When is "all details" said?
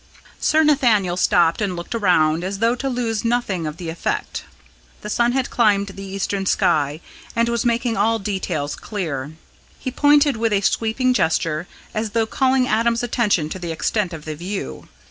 7.97-8.75